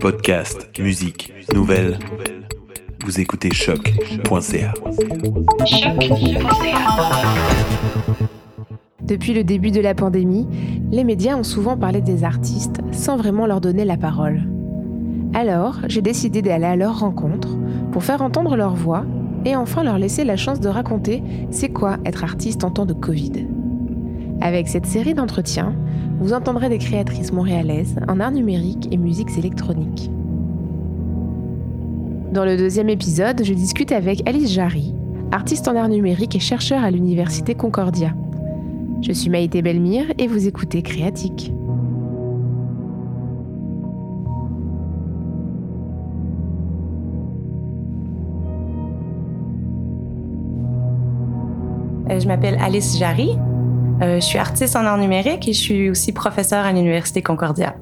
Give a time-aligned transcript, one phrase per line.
[0.00, 1.98] Podcast, musique, nouvelles.
[3.04, 4.72] Vous écoutez choc.ca.
[9.02, 10.46] Depuis le début de la pandémie,
[10.92, 14.42] les médias ont souvent parlé des artistes sans vraiment leur donner la parole.
[15.34, 17.58] Alors, j'ai décidé d'aller à leur rencontre
[17.90, 19.04] pour faire entendre leur voix
[19.44, 22.94] et enfin leur laisser la chance de raconter c'est quoi être artiste en temps de
[22.94, 23.48] Covid.
[24.40, 25.74] Avec cette série d'entretiens,
[26.20, 30.10] vous entendrez des créatrices montréalaises en art numérique et musiques électroniques.
[32.32, 34.94] Dans le deuxième épisode, je discute avec Alice Jarry,
[35.32, 38.14] artiste en art numérique et chercheur à l'Université Concordia.
[39.02, 41.52] Je suis Maïté Belmire et vous écoutez Créatique.
[52.10, 53.36] Euh, je m'appelle Alice Jarry.
[54.00, 57.74] Euh, je suis artiste en art numérique et je suis aussi professeure à l'Université Concordia.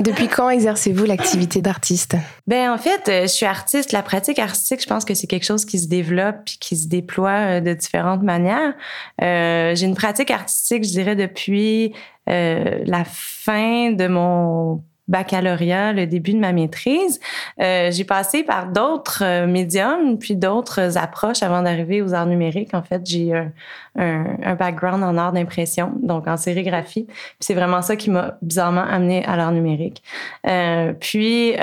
[0.00, 2.16] Depuis quand exercez-vous l'activité d'artiste?
[2.46, 3.92] Ben en fait, euh, je suis artiste.
[3.92, 6.86] La pratique artistique, je pense que c'est quelque chose qui se développe puis qui se
[6.86, 8.74] déploie de différentes manières.
[9.22, 11.94] Euh, j'ai une pratique artistique, je dirais, depuis
[12.28, 17.20] euh, la fin de mon baccalauréat, le début de ma maîtrise,
[17.60, 22.74] euh, j'ai passé par d'autres euh, médiums, puis d'autres approches avant d'arriver aux arts numériques.
[22.74, 23.52] En fait, j'ai un,
[23.96, 27.06] un, background en art d'impression, donc en sérigraphie.
[27.40, 30.02] c'est vraiment ça qui m'a bizarrement amené à l'art numérique.
[30.46, 31.54] Euh, puis,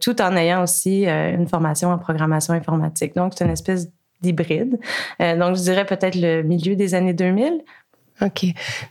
[0.00, 3.14] tout en ayant aussi une formation en programmation informatique.
[3.14, 3.88] Donc, c'est une espèce
[4.20, 4.78] d'hybride.
[5.20, 7.62] donc, je dirais peut-être le milieu des années 2000.
[8.20, 8.46] Ok.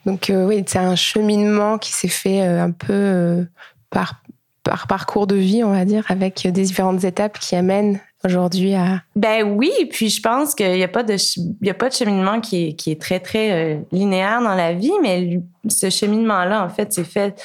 [0.05, 3.45] Donc, oui, c'est un cheminement qui s'est fait un peu
[3.89, 4.21] par,
[4.63, 9.01] par parcours de vie, on va dire, avec des différentes étapes qui amènent aujourd'hui à...
[9.15, 11.15] Ben oui, puis je pense qu'il n'y a, pas de,
[11.61, 14.73] y a pas de cheminement qui est, qui est très, très euh, linéaire dans la
[14.73, 17.41] vie, mais ce cheminement-là, en fait, c'est fait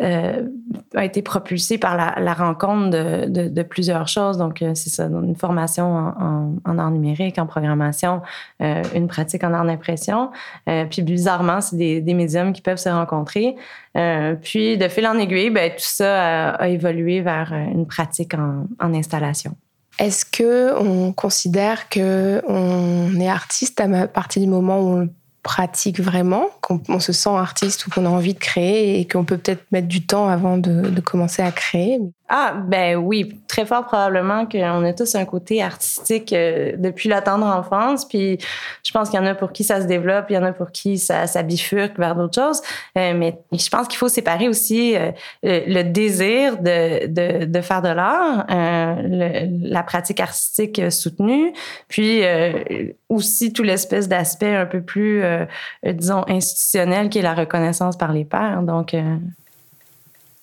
[0.00, 0.48] euh,
[0.94, 2.88] a été propulsé par la, rencontre
[3.28, 4.38] de, plusieurs choses.
[4.38, 5.84] Donc, euh, c'est ça, une formation
[6.64, 8.22] en, art numérique, en programmation,
[8.62, 10.30] euh, une pratique en art d'impression.
[10.66, 13.54] Puis, bizarrement, c'est des, médiums qui peuvent se rencontrer.
[14.42, 19.54] Puis, de fil en aiguille, ben, tout ça a, évolué vers une pratique en, installation.
[19.98, 25.08] Est-ce que on considère que on est artiste à partir du moment où on
[25.42, 29.38] pratique vraiment, qu'on se sent artiste ou qu'on a envie de créer et qu'on peut
[29.38, 31.98] peut-être mettre du temps avant de, de commencer à créer.
[32.34, 37.20] Ah, ben oui, très fort probablement qu'on a tous un côté artistique euh, depuis la
[37.20, 38.08] tendre enfance.
[38.08, 38.38] Puis
[38.82, 40.52] je pense qu'il y en a pour qui ça se développe, il y en a
[40.52, 42.62] pour qui ça, ça bifurque vers d'autres choses.
[42.96, 47.82] Euh, mais je pense qu'il faut séparer aussi euh, le désir de, de, de faire
[47.82, 51.52] de l'art, la pratique artistique soutenue,
[51.88, 52.22] puis
[53.10, 55.22] aussi tout l'espèce d'aspect un peu plus,
[55.84, 58.62] disons, institutionnel qui est la reconnaissance par les pairs.
[58.62, 58.94] Donc,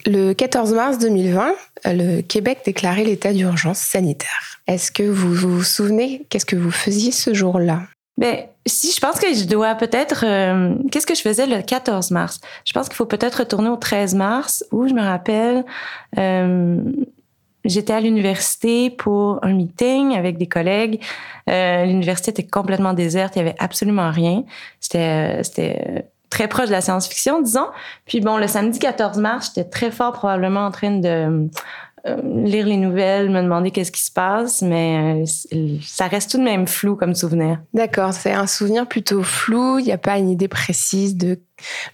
[0.05, 1.53] le 14 mars 2020,
[1.85, 4.59] le Québec déclarait l'état d'urgence sanitaire.
[4.67, 7.81] Est-ce que vous vous souvenez qu'est-ce que vous faisiez ce jour-là?
[8.17, 10.25] Ben, si je pense que je dois peut-être.
[10.25, 12.41] Euh, qu'est-ce que je faisais le 14 mars?
[12.65, 15.65] Je pense qu'il faut peut-être retourner au 13 mars où je me rappelle.
[16.17, 16.81] Euh,
[17.65, 21.01] J'étais à l'université pour un meeting avec des collègues.
[21.49, 24.43] Euh, l'université était complètement déserte, il y avait absolument rien.
[24.79, 27.67] C'était, c'était très proche de la science-fiction, disons.
[28.05, 31.49] Puis bon, le samedi 14 mars, j'étais très fort probablement en train de
[32.07, 36.37] euh, lire les nouvelles, me demander qu'est-ce qui se passe, mais euh, ça reste tout
[36.37, 37.59] de même flou comme souvenir.
[37.73, 39.79] D'accord, c'est un souvenir plutôt flou.
[39.79, 41.39] Il n'y a pas une idée précise de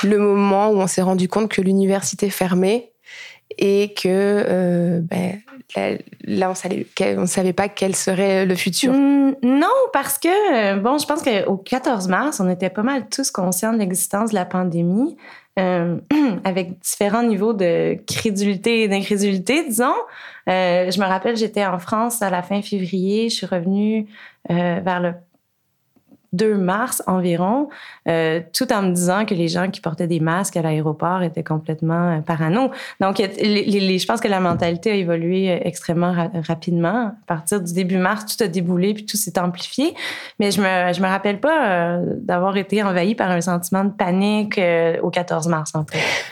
[0.04, 2.92] le moment où on s'est rendu compte que l'université fermait?
[3.58, 5.40] Et que euh, ben,
[6.24, 8.94] là, on ne savait pas quel serait le futur.
[8.94, 13.32] Mm, non, parce que, bon, je pense qu'au 14 mars, on était pas mal tous
[13.32, 15.16] conscients de l'existence de la pandémie,
[15.58, 16.00] euh,
[16.44, 19.94] avec différents niveaux de crédulité et d'incrédulité, disons.
[20.50, 24.08] Euh, je me rappelle, j'étais en France à la fin février, je suis revenue
[24.52, 25.14] euh, vers le
[26.36, 27.70] 2 mars environ,
[28.08, 31.44] euh, tout en me disant que les gens qui portaient des masques à l'aéroport étaient
[31.44, 32.72] complètement euh, parano.
[33.00, 37.08] Donc, je pense que la mentalité a évolué euh, extrêmement rapidement.
[37.08, 39.94] À partir du début mars, tout a déboulé puis tout s'est amplifié.
[40.40, 44.60] Mais je me, je me rappelle pas d'avoir été envahi par un sentiment de panique
[45.02, 45.74] au 14 mars.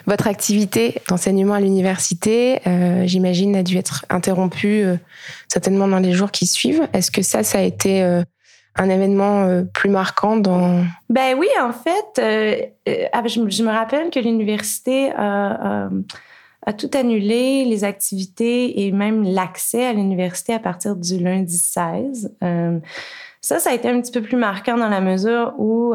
[0.05, 2.59] Votre activité d'enseignement à l'université,
[3.05, 4.85] j'imagine, a dû être interrompue
[5.47, 6.87] certainement dans les jours qui suivent.
[6.93, 8.23] Est-ce que ça, ça a été
[8.75, 10.83] un événement euh, plus marquant dans...
[11.09, 12.55] Ben oui, en fait, euh,
[12.89, 15.89] euh ah, je, me rappelle que l'université a,
[16.77, 22.35] tout annulé, les activités et même l'accès à l'université à partir du lundi 16.
[22.43, 22.79] Euh,
[23.41, 25.93] ça, ça a été un petit peu plus marquant dans la mesure où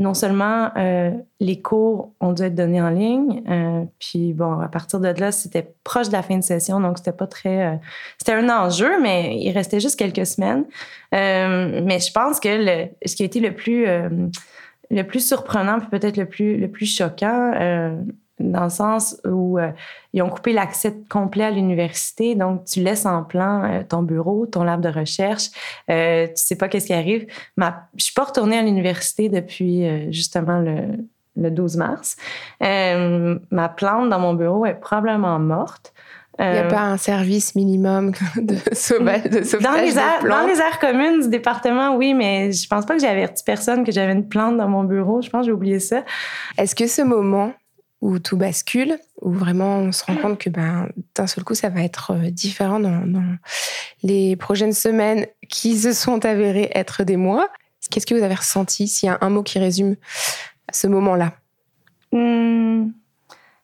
[0.00, 1.10] non seulement euh,
[1.40, 5.30] les cours ont dû être donnés en ligne, euh, puis bon, à partir de là,
[5.30, 7.66] c'était proche de la fin de session, donc c'était pas très...
[7.66, 7.76] Euh,
[8.16, 10.64] c'était un enjeu, mais il restait juste quelques semaines.
[11.12, 13.84] mais je pense que ce qui a été le plus,
[14.90, 17.52] le plus surprenant, puis peut-être le plus, le plus choquant,
[18.40, 19.70] dans le sens où euh,
[20.12, 22.34] ils ont coupé l'accès complet à l'université.
[22.34, 25.50] Donc, tu laisses en plan euh, ton bureau, ton lab de recherche.
[25.88, 27.26] Euh, tu sais pas qu'est-ce qui arrive.
[27.56, 30.96] Ma, je suis pas retournée à l'université depuis euh, justement le,
[31.36, 32.16] le 12 mars.
[32.60, 35.92] ma plante dans mon bureau est probablement morte.
[36.38, 40.46] Il n'y a pas un service minimum de, sauvage, de sauvetage dans les, aires, dans
[40.46, 43.92] les aires communes du département, oui, mais je pense pas que j'ai averti personne que
[43.92, 45.20] j'avais une plante dans mon bureau.
[45.20, 46.02] Je pense que j'ai oublié ça.
[46.56, 47.52] Est-ce que ce moment
[48.00, 51.68] où tout bascule, où vraiment on se rend compte que ben, d'un seul coup, ça
[51.68, 53.36] va être euh, différent dans,
[54.02, 57.48] les prochaines semaines qui se sont avérées être des mois.
[57.90, 59.96] Qu'est-ce que vous avez ressenti S'il y a un mot qui résume
[60.72, 61.34] ce moment-là?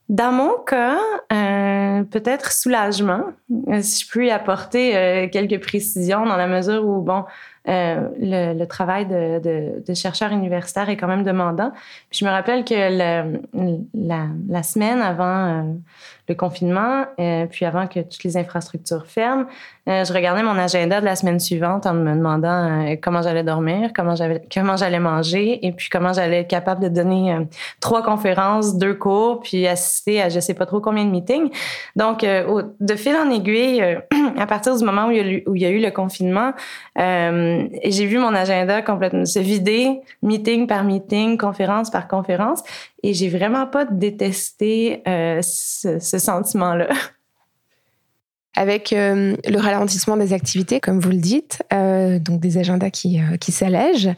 [0.08, 0.98] Mon cas,
[1.32, 3.32] euh, peut-être soulagement,
[3.80, 7.24] si je puis apporter quelques précisions dans la mesure où, bon,
[7.68, 11.72] euh, le, travail de, de, de, chercheur universitaire est quand même demandant.
[12.10, 12.74] Puis je me rappelle que
[13.94, 15.62] la, semaine avant euh,
[16.28, 19.46] le confinement, euh, puis avant que toutes les infrastructures ferment,
[19.88, 22.48] euh, je regardais mon agenda de la semaine suivante en me demandant
[22.90, 27.36] euh, comment j'allais dormir, comment j'allais manger, et puis comment j'allais être capable de donner
[27.80, 31.50] trois conférences, deux cours, puis assister à je sais pas trop combien de meetings.
[31.94, 33.82] Donc, de fil en aiguille,
[34.38, 36.52] à partir du moment où il y a, eu, le confinement,
[36.96, 42.62] j'ai vu mon agenda complètement se vider, meeting par meeting, conférence par conférence.
[43.02, 46.88] Et j'ai vraiment pas détesté euh, ce, ce sentiment-là.
[48.58, 53.20] Avec euh, le ralentissement des activités, comme vous le dites, euh, donc des agendas qui,
[53.20, 54.14] euh, qui s'allègent,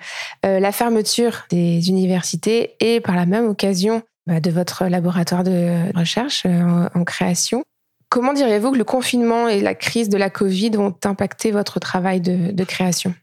[0.46, 5.92] euh, la fermeture des universités et par la même occasion bah, de votre laboratoire de
[5.98, 7.64] recherche en création,
[8.08, 12.20] comment diriez-vous que le confinement et la crise de la Covid ont impacté votre travail
[12.20, 13.14] de, création?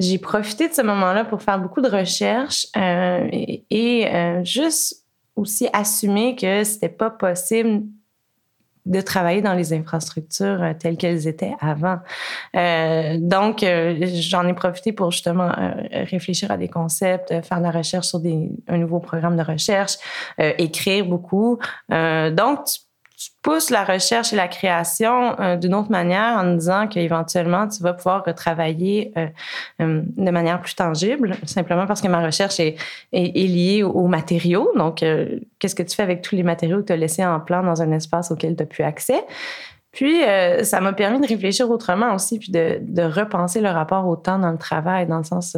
[0.00, 5.04] J'ai profité de ce moment-là pour faire beaucoup de recherches euh, et, euh, juste
[5.34, 7.82] aussi assumer que c'était pas possible
[8.84, 11.98] de travailler dans les infrastructures euh, telles qu'elles étaient avant.
[13.18, 15.50] Donc, j'en ai profité pour justement
[15.90, 19.94] réfléchir à des concepts, faire de la recherche sur des, un nouveau programme de recherche,
[20.38, 21.58] écrire beaucoup.
[21.90, 22.60] donc,
[23.16, 27.82] tu pousses la recherche et la création euh, d'une autre manière en disant qu'éventuellement, tu
[27.82, 29.26] vas pouvoir retravailler euh,
[29.80, 32.76] euh, de manière plus tangible, simplement parce que ma recherche est,
[33.12, 34.70] est, est liée aux, matériaux.
[34.76, 37.40] Donc, euh, qu'est-ce que tu fais avec tous les matériaux que tu as laissés en
[37.40, 39.24] plan dans un espace auquel tu n'as plus accès?
[39.92, 44.06] Puis, euh, ça m'a permis de réfléchir autrement aussi, puis de, de, repenser le rapport
[44.06, 45.56] au temps dans le travail, dans le sens,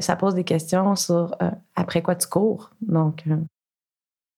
[0.00, 1.36] ça pose des questions sur
[1.76, 2.70] après quoi tu cours.
[2.80, 3.22] Donc,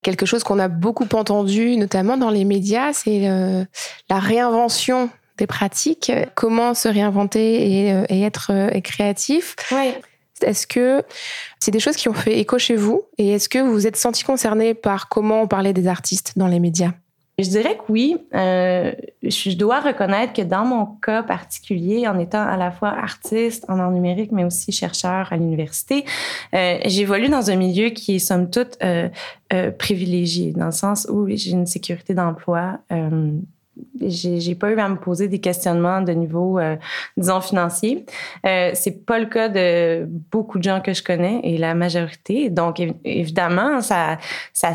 [0.05, 3.65] quelque chose qu'on a beaucoup entendu, notamment dans les médias, c'est euh,
[4.09, 6.13] la réinvention des pratiques.
[6.37, 9.57] Comment se réinventer et, euh, et être euh, et créatif.
[9.73, 10.01] Ouais.
[10.43, 11.03] Est-ce que
[11.59, 13.97] c'est des choses qui ont fait écho chez vous Et est-ce que vous vous êtes
[13.97, 16.93] senti concerné par comment on parlait des artistes dans les médias?
[17.39, 18.17] Je dirais que oui.
[18.35, 18.93] Euh,
[19.23, 23.79] je dois reconnaître que dans mon cas particulier, en étant à la fois artiste en
[23.79, 26.05] art numérique, mais aussi chercheur à l'université,
[26.55, 29.09] euh, j'évolue dans un milieu qui est somme toute euh,
[29.53, 32.79] euh, privilégié, dans le sens où j'ai une sécurité d'emploi.
[32.93, 33.33] Euh,
[34.01, 36.77] j'ai pas eu à me poser des questionnements de niveau, euh,
[37.17, 38.05] disons, financier.
[38.47, 42.51] Euh, c'est pas le cas de beaucoup de gens que je connais et la majorité.
[42.51, 44.19] Donc, évidemment, ça,
[44.53, 44.75] ça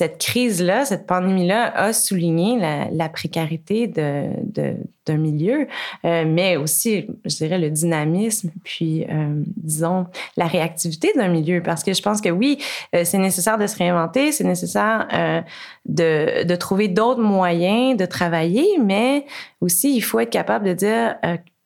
[0.00, 5.66] cette crise-là, cette pandémie-là a souligné la, précarité d'un milieu,
[6.06, 10.06] euh, mais aussi, je dirais, le dynamisme, puis, euh, disons,
[10.38, 11.62] la réactivité d'un milieu.
[11.62, 12.56] Parce que je pense que oui,
[12.94, 15.06] euh, c'est nécessaire de se réinventer, c'est nécessaire
[15.84, 19.26] de, trouver d'autres moyens de travailler, mais
[19.60, 21.16] aussi, il faut être capable de dire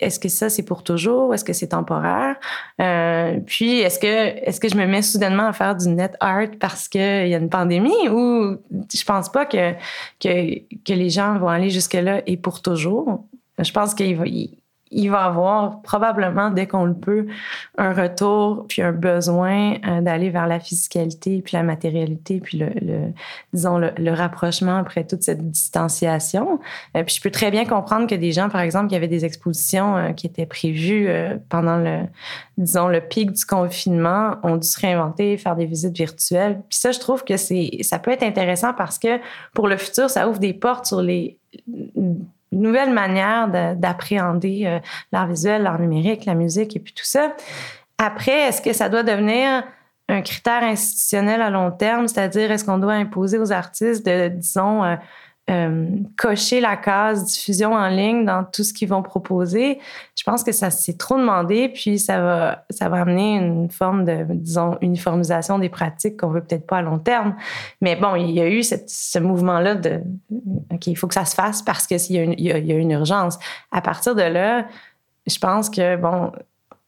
[0.00, 1.34] est-ce que ça c'est pour toujours?
[1.34, 2.36] Est-ce que c'est temporaire?
[2.80, 6.48] Euh, puis est-ce que est-ce que je me mets soudainement à faire du net art
[6.60, 8.56] parce qu'il y a une pandémie ou
[8.92, 9.72] je pense pas que
[10.20, 13.24] que que les gens vont aller jusque là et pour toujours?
[13.58, 14.16] Je pense qu'il
[14.94, 17.26] il va avoir probablement, dès qu'on le peut,
[17.76, 22.70] un retour puis un besoin euh, d'aller vers la physicalité puis la matérialité puis le,
[23.52, 26.60] disons, le, rapprochement après toute cette distanciation.
[26.96, 29.24] Euh, puis je peux très bien comprendre que des gens, par exemple, qui avaient des
[29.24, 32.02] expositions euh, qui étaient prévues euh, pendant le,
[32.58, 36.60] disons, le pic du confinement, ont dû se réinventer, faire des visites virtuelles.
[36.68, 39.18] Puis ça, je trouve que ça peut être intéressant parce que
[39.52, 41.38] pour le futur, ça ouvre des portes sur les
[42.60, 44.78] nouvelle manière d'appréhender euh,
[45.12, 47.34] l'art visuel, l'art numérique, la musique et puis tout ça.
[47.98, 49.64] Après, est-ce que ça doit devenir
[50.08, 54.84] un critère institutionnel à long terme, c'est-à-dire est-ce qu'on doit imposer aux artistes de, disons,
[54.84, 54.96] euh,
[55.50, 55.86] euh,
[56.16, 59.78] cocher la case diffusion en ligne dans tout ce qu'ils vont proposer,
[60.16, 64.06] je pense que ça c'est trop demandé, puis ça va ça va amener une forme
[64.06, 67.36] de disons uniformisation des pratiques qu'on veut peut-être pas à long terme.
[67.82, 70.00] Mais bon, il y a eu ce mouvement là de
[70.72, 72.72] ok, il faut que ça se fasse parce que s'il y, a une, il y
[72.72, 73.38] a une urgence.
[73.70, 74.66] À partir de là,
[75.26, 76.32] je pense que bon,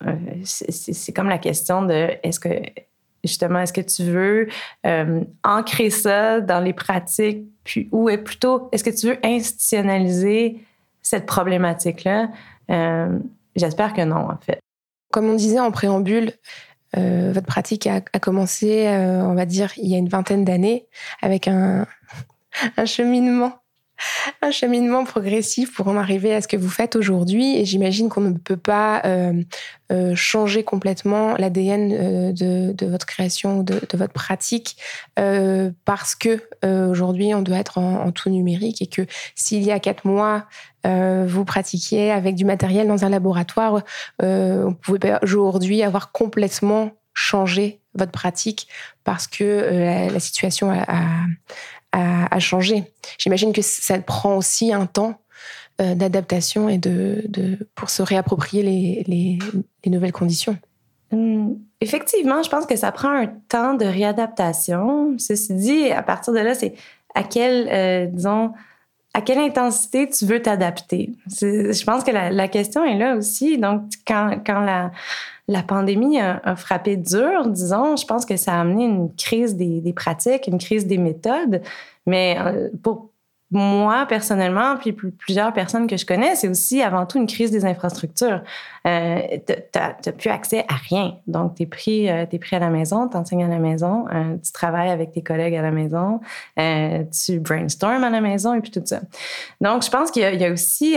[0.07, 0.13] euh,
[0.45, 2.49] c'est comme la question de est-ce que
[3.27, 4.49] justement, est-ce que tu veux
[4.87, 10.61] euh, ancrer ça dans les pratiques, puis ou est plutôt, est-ce que tu veux institutionnaliser
[11.03, 12.31] cette problématique-là?
[12.71, 13.19] Euh,
[13.55, 14.61] j'espère que non, en fait.
[15.13, 16.33] Comme on disait en préambule,
[16.97, 20.87] euh, votre pratique a, commencé, on va dire, il y a une vingtaine d'années,
[21.23, 21.87] avec un,
[22.77, 23.55] un cheminement
[24.43, 27.57] un cheminement progressif pour en arriver à ce que vous faites aujourd'hui.
[27.57, 29.43] Et j'imagine qu'on ne peut pas euh,
[29.93, 34.77] euh, changer complètement l'ADN euh, de, votre création, de, de votre pratique,
[35.85, 39.03] parce que aujourd'hui on doit être en, tout numérique et que
[39.35, 40.47] s'il y a quatre mois
[40.85, 43.83] vous pratiquiez avec du matériel dans un laboratoire,
[44.21, 48.69] on pouvait aujourd'hui avoir complètement changé votre pratique
[49.05, 51.27] parce que la, situation a,
[51.93, 52.85] à, changer.
[53.19, 55.19] J'imagine que ça prend aussi un temps
[55.81, 57.25] euh, d'adaptation et de,
[57.75, 59.39] pour se réapproprier les,
[59.87, 60.59] nouvelles conditions.
[61.13, 65.17] Hum, effectivement, je pense que ça prend un temps de réadaptation.
[65.19, 66.75] Ceci dit, à partir de là, c'est
[67.15, 68.53] à quelle, euh, disons,
[69.17, 71.11] à quelle intensité tu veux t'adapter?
[71.27, 73.57] Je pense que la, question est là aussi.
[73.57, 77.97] Donc, quand, la, pandémie a, frappé dur, disons.
[77.97, 81.63] Je pense que ça a amené une crise des, pratiques, une crise des méthodes.
[82.05, 83.09] Mais euh, pour
[83.53, 87.65] moi, personnellement, puis plusieurs personnes que je connais, c'est aussi avant tout une crise des
[87.65, 88.43] infrastructures.
[88.87, 91.17] Euh, tu n'as plus accès à rien.
[91.29, 94.37] Donc, tu es, pris, euh, pris à la maison, tu enseignes à la maison, euh,
[94.45, 96.21] tu travailles avec tes collègues à la maison,
[96.57, 99.01] tu brainstorm à la maison et puis tout ça.
[99.61, 100.97] Donc, je pense qu'il y, a aussi...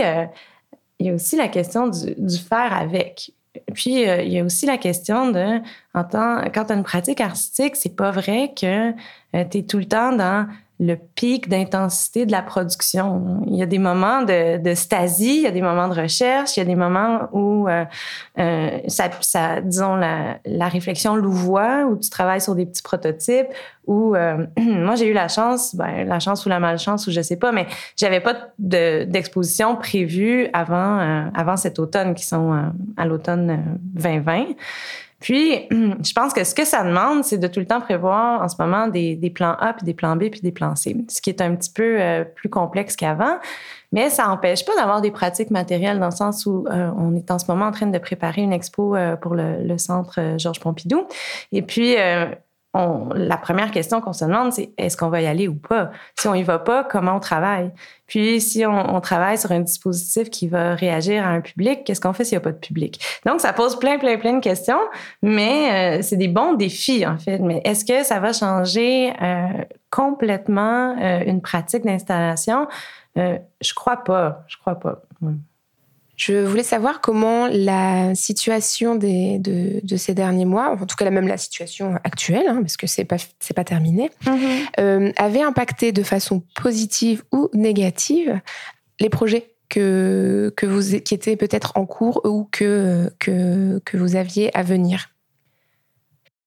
[0.98, 3.32] il y a aussi la question du, faire avec.
[3.74, 5.60] Puis, euh, il y a aussi la question de,
[5.94, 6.04] quand
[6.64, 10.12] tu as une pratique artistique, c'est pas vrai que euh, tu es tout le temps
[10.12, 10.46] dans
[10.80, 13.42] le pic d'intensité de la production.
[13.46, 16.56] Il y a des moments de, de, stasie, il y a des moments de recherche,
[16.56, 17.84] il y a des moments où euh,
[18.38, 23.48] euh, ça, disons, la, réflexion louvoie, où tu travailles sur des petits prototypes,
[23.86, 27.20] où euh, moi j'ai eu la chance, ben, la chance ou la malchance, ou je
[27.20, 33.78] sais pas, mais j'avais pas d'exposition prévue avant, avant cet automne, qui sont à l'automne
[33.82, 34.46] 2020.
[35.20, 38.48] Puis, je pense que ce que ça demande, c'est de tout le temps prévoir en
[38.48, 41.20] ce moment des, des, plans A, puis des plans B, puis des plans C, ce
[41.20, 43.38] qui est un petit peu euh, plus complexe qu'avant.
[43.92, 47.30] Mais ça n'empêche pas d'avoir des pratiques matérielles dans le sens où euh, on est
[47.30, 50.60] en ce moment en train de préparer une expo euh, pour le, le centre Georges
[50.60, 51.06] Pompidou.
[51.52, 51.96] Et puis,
[52.72, 55.90] la première question qu'on se demande, c'est est-ce qu'on va y aller ou pas?
[56.16, 57.72] Si on y va pas, comment on travaille?
[58.06, 62.12] Puis, si on, travaille sur un dispositif qui va réagir à un public, qu'est-ce qu'on
[62.12, 63.00] fait s'il n'y a pas de public?
[63.26, 64.80] Donc, ça pose plein, plein, plein de questions,
[65.22, 67.38] mais euh, c'est des bons défis, en fait.
[67.40, 72.68] Mais est-ce que ça va changer euh, complètement euh, une pratique d'installation?
[73.16, 74.44] je crois pas.
[74.46, 75.02] Je crois pas.
[76.20, 81.26] Je voulais savoir comment la situation des, de, ces derniers mois, en tout cas même
[81.26, 84.66] la situation actuelle, hein, parce que c'est pas c'est pas terminé, mm-hmm.
[84.80, 88.38] euh, avait impacté de façon positive ou négative
[88.98, 94.14] les projets que que vous qui étaient peut-être en cours ou que que que vous
[94.14, 95.08] aviez à venir.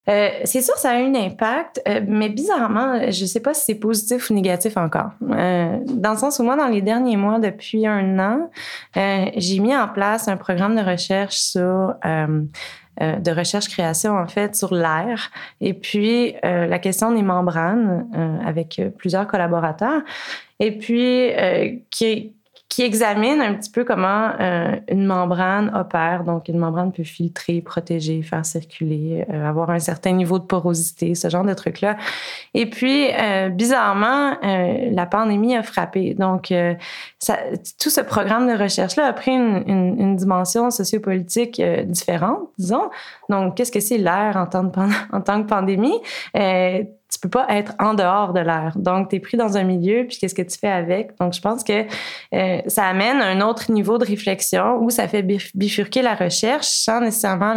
[0.09, 3.53] Euh, c'est sûr, ça a eu un impact, euh, mais bizarrement, je ne sais pas
[3.53, 5.11] si c'est positif ou négatif encore.
[5.21, 8.49] Euh, dans le sens où moi, dans les derniers mois, depuis un an,
[8.95, 11.95] j'ai mis en place un programme de recherche sur
[13.01, 15.31] de recherche-création, en fait, sur l'air.
[15.61, 18.07] Et puis, la question des membranes
[18.45, 20.01] avec plusieurs collaborateurs.
[20.59, 21.31] Et puis,
[21.89, 22.33] qui,
[22.73, 26.23] qui examine un petit peu comment euh, une membrane opère.
[26.23, 31.13] Donc, une membrane peut filtrer, protéger, faire circuler, euh, avoir un certain niveau de porosité,
[31.13, 31.97] ce genre de trucs-là.
[32.55, 36.15] Et puis, euh, bizarrement, la pandémie a frappé.
[36.15, 36.51] Donc,
[37.19, 37.37] ça,
[37.79, 42.89] tout ce programme de recherche-là a pris une, une, une dimension sociopolitique différente, disons.
[43.29, 44.45] Donc, qu'est-ce que c'est l'air en
[45.21, 45.99] tant que pandémie?
[47.13, 48.73] Tu peux pas être en dehors de l'air.
[48.75, 51.17] Donc, tu es pris dans un milieu, puis qu'est-ce que tu fais avec?
[51.19, 51.85] Donc, je pense que
[52.33, 55.21] euh, ça amène un autre niveau de réflexion où ça fait
[55.53, 57.53] bifurquer la recherche sans nécessairement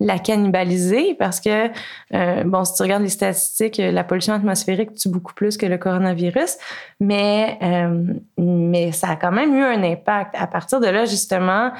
[0.00, 1.68] la, cannibaliser parce que,
[2.14, 5.78] euh, bon, si tu regardes les statistiques, la pollution atmosphérique tue beaucoup plus que le
[5.78, 6.56] coronavirus,
[7.00, 8.04] mais, euh,
[8.38, 10.34] mais ça a quand même eu un impact.
[10.38, 11.72] À partir de là, justement,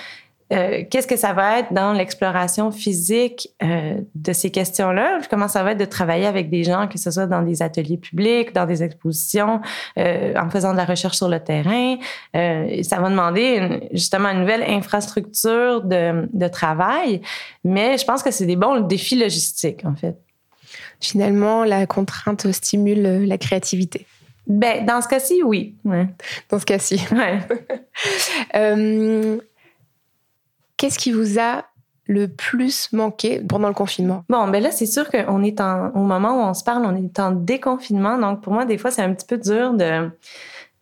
[0.52, 5.20] euh, qu'est-ce que ça va être dans l'exploration physique euh, de ces questions-là?
[5.30, 7.96] Comment ça va être de travailler avec des gens, que ce soit dans des ateliers
[7.96, 9.60] publics, dans des expositions,
[9.98, 11.96] euh, en faisant de la recherche sur le terrain?
[12.34, 17.20] ça va demander justement une nouvelle infrastructure de, de travail,
[17.64, 20.16] mais je pense que c'est des bons défis logistiques, en fait.
[21.00, 24.06] Finalement, la contrainte stimule la créativité.
[24.46, 25.76] Ben, dans ce cas-ci, oui.
[25.84, 26.08] Ouais.
[26.48, 27.00] Dans ce cas-ci.
[27.12, 27.38] Ouais.
[30.82, 31.62] Qu'est-ce qui vous a
[32.08, 34.24] le plus manqué pendant le confinement?
[34.28, 36.96] Bon, ben là, c'est sûr qu'on est en, au moment où on se parle, on
[36.96, 38.18] est en déconfinement.
[38.18, 40.10] Donc, pour moi, des fois, c'est un petit peu dur de,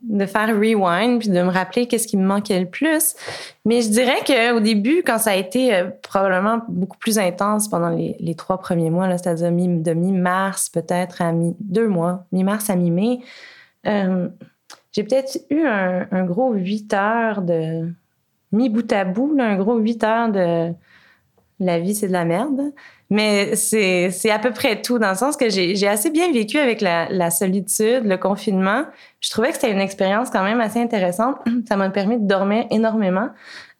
[0.04, 3.14] de faire rewind puis de me rappeler qu'est-ce qui me manquait le plus.
[3.66, 7.90] Mais je dirais qu'au début, quand ça a été euh, probablement beaucoup plus intense pendant
[7.90, 12.76] les, les trois premiers mois, c'est-à-dire de mi-mars peut-être à mi deux mois, mi-mars à
[12.76, 13.20] mi-mai,
[13.86, 14.30] euh,
[14.92, 17.92] j'ai peut-être eu un, un, gros huit heures de
[18.52, 20.72] mis bout à bout, un gros huit heures de
[21.60, 22.72] la vie, c'est de la merde.
[23.10, 26.80] Mais c'est, à peu près tout, dans le sens que j'ai, assez bien vécu avec
[26.80, 28.84] la, la, solitude, le confinement.
[29.20, 31.36] Je trouvais que c'était une expérience quand même assez intéressante.
[31.68, 33.28] Ça m'a permis de dormir énormément.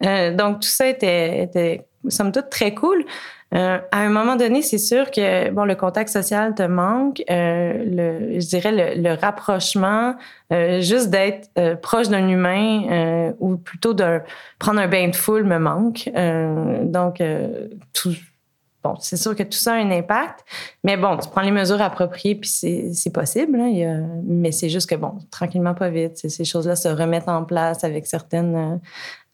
[0.03, 3.05] Euh, donc, tout ça était, était, somme toute, très cool.
[3.53, 7.73] Euh, à un moment donné, c'est sûr que bon, le contact social te manque, euh,
[7.85, 10.15] le, je dirais le, le rapprochement,
[10.53, 14.21] euh, juste d'être euh, proche d'un humain euh, ou plutôt de
[14.57, 16.09] prendre un bain de foule me manque.
[16.83, 17.21] donc,
[17.91, 18.15] tout,
[18.85, 20.45] bon, c'est sûr que tout ça a un impact,
[20.85, 23.59] mais bon, tu prends les mesures appropriées puis c'est, possible.
[23.59, 27.29] Hein, y a, mais c'est juste que bon, tranquillement, pas vite, ces choses-là se remettent
[27.29, 28.79] en place avec certaines,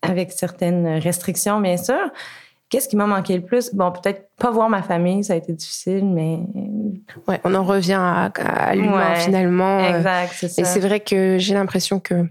[0.01, 2.11] avec certaines restrictions, bien sûr.
[2.69, 3.73] Qu'est-ce qui m'a manqué le plus?
[3.73, 6.39] Bon, peut-être pas voir ma famille, ça a été difficile, mais.
[7.27, 9.79] Ouais, on en revient à, à l'humain finalement.
[9.79, 10.61] Exact, c'est ça.
[10.61, 12.25] Et c'est vrai que j'ai l'impression que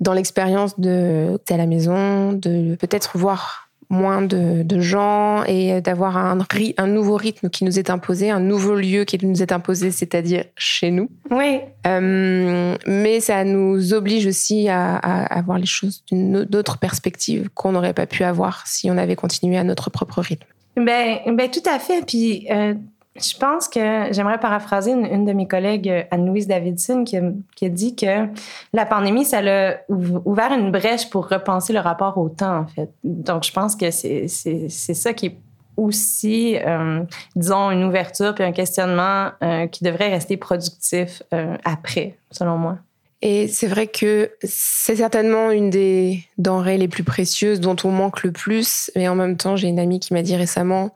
[0.00, 3.61] dans l'expérience de à la maison, de peut-être voir
[3.92, 6.38] moins de, de gens et d'avoir un,
[6.78, 10.44] un nouveau rythme qui nous est imposé, un nouveau lieu qui nous est imposé, c'est-à-dire
[10.56, 11.10] chez nous.
[11.30, 11.60] Oui.
[11.86, 17.50] Euh, mais ça nous oblige aussi à, à, à voir les choses d'une autre perspective
[17.54, 20.46] qu'on n'aurait pas pu avoir si on avait continué à notre propre rythme.
[20.76, 22.04] Ben, ben tout à fait.
[22.06, 22.74] Puis euh,
[23.14, 28.28] je pense que j'aimerais paraphraser une, de mes collègues, Anne-Louise Davidson, qui a, dit que
[28.72, 32.90] la pandémie, ça l'a ouvert une brèche pour repenser le rapport au temps, en fait.
[33.04, 35.36] Donc, je pense que c'est ça qui est
[35.76, 37.02] aussi, euh,
[37.36, 42.78] disons, une ouverture puis un questionnement euh, qui devrait rester productif euh, après, selon moi.
[43.22, 48.24] Et c'est vrai que c'est certainement une des denrées les plus précieuses dont on manque
[48.24, 48.90] le plus.
[48.96, 50.90] Mais en même temps, j'ai une amie qui m'a dit récemment,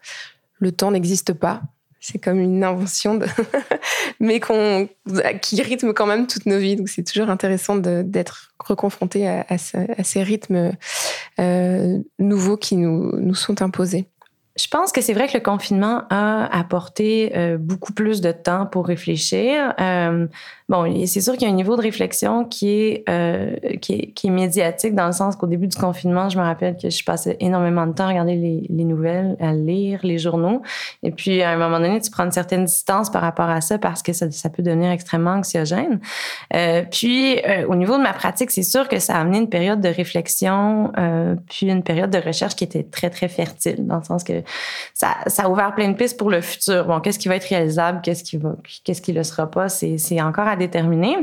[0.59, 1.63] le temps n'existe pas.
[2.09, 3.19] C'est comme une invention,
[4.21, 4.41] mais
[5.43, 6.77] qui rythme quand même toutes nos vies.
[6.77, 10.73] Donc c'est toujours intéressant d'être reconfronté à, à, ce, à, ces rythmes
[11.41, 14.07] euh, nouveaux qui nous sont imposés.
[14.57, 18.65] Je pense que c'est vrai que le confinement a apporté euh, beaucoup plus de temps
[18.65, 19.75] pour réfléchir.
[19.79, 20.27] Euh,
[20.69, 24.07] bon, c'est sûr qu'il y a un niveau de réflexion qui est, euh, qui est,
[24.13, 27.05] qui est médiatique dans le sens qu'au début du confinement, je me rappelle que je
[27.05, 30.63] passais énormément de temps à regarder les, les, nouvelles, à lire les journaux.
[31.03, 33.79] Et puis, à un moment donné, tu prends une certaine distance par rapport à ça
[33.79, 36.01] parce que ça, ça peut devenir extrêmement anxiogène.
[36.55, 39.51] Euh, puis, euh, au niveau de ma pratique, c'est sûr que ça a amené une
[39.51, 43.99] période de réflexion, euh, puis une période de recherche qui était très, très fertile dans
[43.99, 44.46] le sens que
[44.95, 46.87] ça, ça a ouvert plein de pistes pour le futur.
[46.87, 50.21] Bon, qu'est-ce qui va être réalisable, qu'est-ce qui va, qu'est-ce qui le sera pas, c'est,
[50.21, 51.17] encore à déterminer.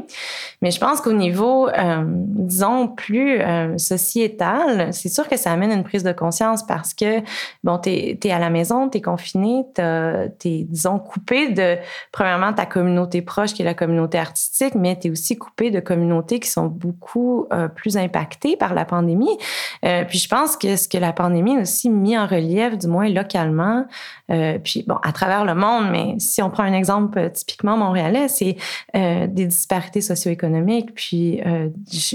[0.62, 5.72] Mais je pense qu'au niveau, euh, disons, plus euh, sociétal, c'est sûr que ça amène
[5.72, 7.22] une prise de conscience parce que,
[7.64, 11.78] bon, t'es, es à la maison, t'es confiné, t'es, disons, coupé de,
[12.12, 16.40] premièrement, ta communauté proche qui est la communauté artistique, mais t'es aussi coupé de communautés
[16.40, 19.38] qui sont beaucoup euh, plus impactées par la pandémie.
[19.82, 23.10] Puis je pense que ce que la pandémie a aussi mis en relief, du moins
[23.14, 23.86] localement,
[24.32, 28.28] euh, puis bon, à travers le monde, mais si on prend un exemple typiquement montréalais,
[28.28, 28.58] c'est
[28.96, 31.70] euh, des disparités socio-économiques, puis euh,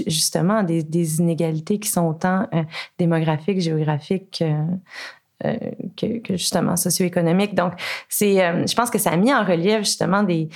[0.07, 2.63] justement des, inégalités qui sont autant euh,
[2.97, 4.43] démographiques, géographiques.
[5.45, 5.57] Euh,
[5.95, 7.55] que, que, justement socio-économiques.
[7.55, 7.71] Donc,
[8.09, 8.35] c'est,
[8.67, 10.49] je pense que ça a mis en relief justement des,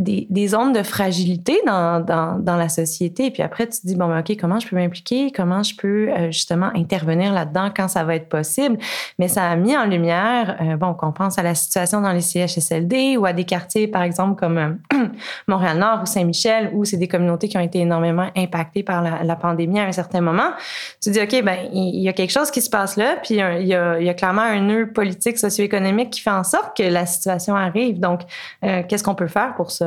[0.00, 3.26] des, zones de fragilité dans, la société.
[3.26, 5.30] Et puis après, tu te dis, bon, OK, comment je peux m'impliquer?
[5.30, 8.78] Comment je peux euh, justement intervenir là-dedans quand ça va être possible?
[9.18, 12.20] Mais ça a mis en lumière, euh, bon, qu'on pense à la situation dans les
[12.20, 14.72] CHSLD ou à des quartiers, par exemple, comme euh,
[15.48, 19.80] Montréal-Nord ou Saint-Michel, où c'est des communautés qui ont été énormément impactées par la, pandémie
[19.80, 20.50] à un certain moment.
[21.02, 23.34] Tu te dis, OK, ben, il y, a quelque chose qui se passe là, puis
[23.34, 27.56] il y a clairement un nœud politique, socio-économique qui fait en sorte que la situation
[27.56, 27.98] arrive.
[27.98, 28.20] Donc,
[28.62, 29.83] qu'est-ce qu'on peut faire pour ça?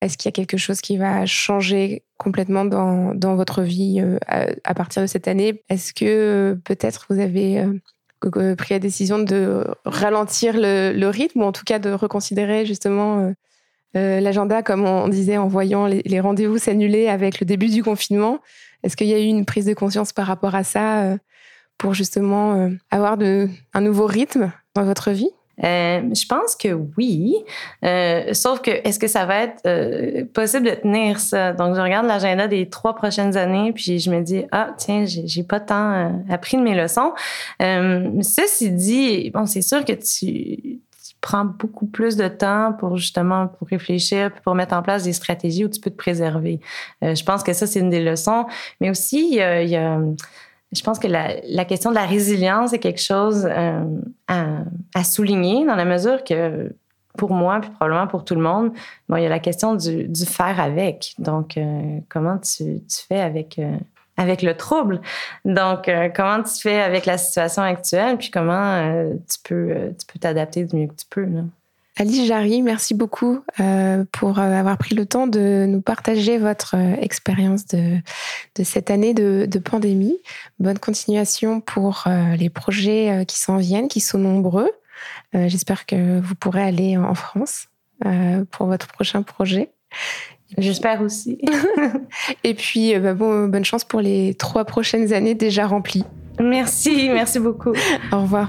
[0.00, 4.18] Est-ce qu'il y a quelque chose qui va changer complètement dans, dans votre vie euh,
[4.64, 5.62] à, partir de cette année?
[5.68, 7.64] Est-ce que euh, peut-être vous avez
[8.56, 13.32] pris la décision de ralentir le, rythme ou en tout cas de reconsidérer justement
[13.94, 18.38] l'agenda comme on disait en voyant les, les rendez-vous s'annuler avec le début du confinement?
[18.84, 21.16] Est-ce qu'il y a eu une prise de conscience par rapport à ça
[21.78, 25.30] pour justement avoir de, un nouveau rythme dans votre vie?
[25.64, 27.36] Euh, je pense que oui.
[27.84, 31.52] Euh, sauf que, est-ce que ça va être euh, possible de tenir ça?
[31.52, 35.42] Donc, je regarde l'agenda des trois prochaines années, puis je me dis, ah, tiens, j'ai
[35.42, 37.12] pas tant appris de mes leçons.
[37.60, 40.80] ceci dit, bon, c'est sûr que tu,
[41.20, 45.64] prends beaucoup plus de temps pour justement pour réfléchir, pour mettre en place des stratégies
[45.64, 46.58] où tu peux te préserver.
[47.00, 48.44] je pense que ça, c'est une des leçons.
[48.80, 50.00] Mais aussi, il y a, il y a
[50.72, 53.84] je pense que la, question de la résilience est quelque chose euh,
[54.26, 56.74] à, souligner dans la mesure que
[57.18, 58.72] pour moi, puis probablement pour tout le monde,
[59.08, 61.14] bon, il y a la question du, faire avec.
[61.18, 63.76] Donc, euh, comment tu, fais avec, euh,
[64.16, 65.02] avec le trouble?
[65.44, 70.74] Donc, comment tu fais avec la situation actuelle, puis comment tu peux tu t'adapter du
[70.74, 71.26] mieux que tu peux.
[71.26, 71.42] Là?
[71.98, 76.74] Alice Jarry, merci beaucoup euh, pour euh, avoir pris le temps de nous partager votre
[76.74, 77.98] euh, expérience de,
[78.54, 80.16] de, cette année de, de, pandémie.
[80.58, 82.04] Bonne continuation pour
[82.38, 84.70] les projets qui s'en viennent, qui sont nombreux.
[85.34, 87.68] J'espère que vous pourrez aller en France
[88.50, 89.70] pour votre prochain projet.
[90.58, 91.38] J'espère aussi.
[92.44, 96.04] Et puis, bah bon, bonne chance pour les trois prochaines années déjà remplies.
[96.40, 97.72] Merci, merci beaucoup.
[98.12, 98.48] Au revoir.